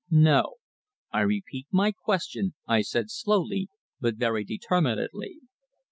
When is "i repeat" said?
1.13-1.67